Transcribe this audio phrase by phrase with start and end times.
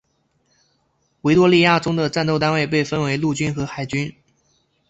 [1.21, 4.15] 维多利亚中的战斗单位被分为陆军和海军。